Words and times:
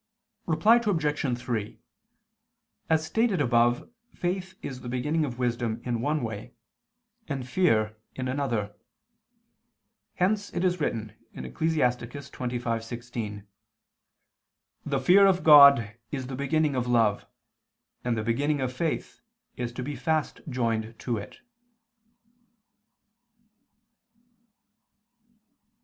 Reply 0.47 0.77
Obj. 0.83 1.37
3: 1.39 1.79
As 2.89 3.05
stated 3.05 3.39
above, 3.39 3.87
faith 4.15 4.55
is 4.63 4.81
the 4.81 4.89
beginning 4.89 5.23
of 5.25 5.37
wisdom 5.37 5.79
in 5.85 6.01
one 6.01 6.23
way, 6.23 6.55
and 7.27 7.47
fear, 7.47 7.97
in 8.15 8.27
another. 8.27 8.73
Hence 10.15 10.51
it 10.55 10.63
is 10.65 10.79
written 10.81 11.13
(Ecclus. 11.35 11.77
25:16): 12.31 13.45
"The 14.83 14.99
fear 14.99 15.27
of 15.27 15.43
God 15.43 15.93
is 16.11 16.25
the 16.25 16.35
beginning 16.35 16.73
of 16.75 16.87
love: 16.87 17.27
and 18.03 18.17
the 18.17 18.23
beginning 18.23 18.59
of 18.59 18.73
faith 18.73 19.21
is 19.55 19.71
to 19.73 19.83
be 19.83 19.95
fast 19.95 20.41
joined 20.49 20.97
to 20.97 21.17
it." 21.19 21.41